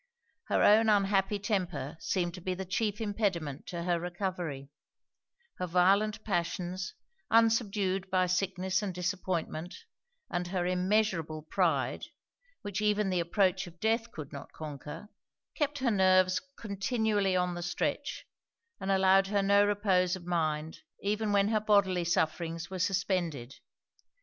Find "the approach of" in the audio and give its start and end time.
13.11-13.79